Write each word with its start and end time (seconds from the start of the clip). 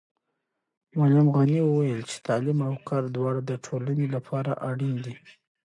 معلم 0.97 1.27
غني 1.35 1.59
وویل 1.63 2.01
چې 2.09 2.17
تعلیم 2.27 2.57
او 2.67 2.73
کار 2.87 3.03
دواړه 3.15 3.41
د 3.45 3.51
ټولنې 3.65 4.07
لپاره 4.15 4.51
اړین 4.69 4.95
دي. 5.05 5.15